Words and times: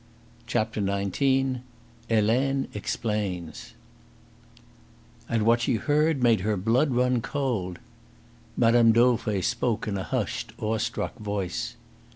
CHAPTER 0.47 0.83
XIX 0.83 1.59
HELENE 2.09 2.67
EXPLAINS 2.73 3.75
And 5.29 5.43
what 5.43 5.61
she 5.61 5.75
heard 5.75 6.23
made 6.23 6.39
her 6.39 6.57
blood 6.57 6.89
run 6.89 7.21
cold. 7.21 7.77
Mme. 8.57 8.93
Dauvray 8.93 9.41
spoke 9.41 9.87
in 9.87 9.99
a 9.99 10.03
hushed, 10.03 10.53
awestruck 10.57 11.19
voice. 11.19 11.75